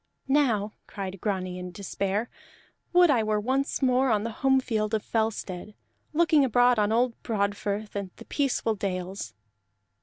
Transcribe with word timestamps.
"Now," 0.27 0.71
cried 0.87 1.21
Grani 1.21 1.59
in 1.59 1.69
despair, 1.71 2.27
"would 2.91 3.11
I 3.11 3.21
were 3.21 3.39
once 3.39 3.83
more 3.83 4.09
on 4.09 4.23
the 4.23 4.31
home 4.41 4.59
field 4.59 4.95
of 4.95 5.03
Fellstead, 5.05 5.75
looking 6.11 6.43
abroad 6.43 6.79
on 6.79 6.91
old 6.91 7.21
Broadfirth 7.21 7.95
and 7.95 8.09
the 8.15 8.25
peaceful 8.25 8.73
dales!" 8.73 9.35